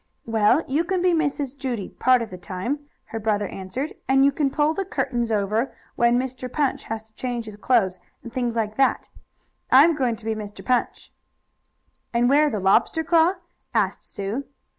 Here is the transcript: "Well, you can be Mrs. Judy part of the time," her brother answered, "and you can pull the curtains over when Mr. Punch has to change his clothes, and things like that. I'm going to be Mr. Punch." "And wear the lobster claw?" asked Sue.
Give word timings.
"Well, 0.25 0.63
you 0.67 0.83
can 0.83 1.03
be 1.03 1.13
Mrs. 1.13 1.55
Judy 1.55 1.87
part 1.89 2.23
of 2.23 2.31
the 2.31 2.37
time," 2.39 2.79
her 3.09 3.19
brother 3.19 3.47
answered, 3.49 3.93
"and 4.09 4.25
you 4.25 4.31
can 4.31 4.49
pull 4.49 4.73
the 4.73 4.83
curtains 4.83 5.31
over 5.31 5.75
when 5.95 6.17
Mr. 6.17 6.51
Punch 6.51 6.85
has 6.85 7.03
to 7.03 7.13
change 7.13 7.45
his 7.45 7.55
clothes, 7.55 7.99
and 8.23 8.33
things 8.33 8.55
like 8.55 8.77
that. 8.77 9.09
I'm 9.71 9.93
going 9.93 10.15
to 10.15 10.25
be 10.25 10.33
Mr. 10.33 10.65
Punch." 10.65 11.11
"And 12.15 12.29
wear 12.29 12.49
the 12.49 12.59
lobster 12.59 13.03
claw?" 13.03 13.33
asked 13.75 14.01
Sue. 14.01 14.45